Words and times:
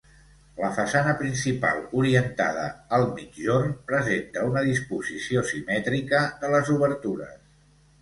La 0.61 0.69
façana 0.77 1.11
principal, 1.19 1.83
orientada 1.99 2.65
al 2.99 3.07
migjorn, 3.19 3.77
presenta 3.93 4.49
una 4.55 4.67
disposició 4.73 5.47
simètrica 5.55 6.27
de 6.45 6.55
les 6.59 6.77
obertures. 6.81 7.43